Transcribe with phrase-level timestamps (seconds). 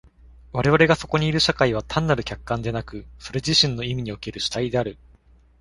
[0.51, 4.97] 我々がそこにいる社会は単なる客観でなく、それ自身の意味における主体である。